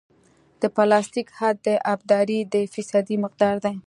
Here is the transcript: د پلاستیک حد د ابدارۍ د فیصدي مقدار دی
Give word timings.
د 0.61 0.63
پلاستیک 0.75 1.27
حد 1.37 1.55
د 1.67 1.69
ابدارۍ 1.93 2.39
د 2.53 2.55
فیصدي 2.73 3.15
مقدار 3.23 3.55
دی 3.65 3.73